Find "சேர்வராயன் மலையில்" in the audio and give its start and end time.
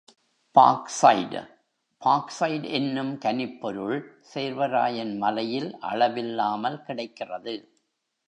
4.33-5.77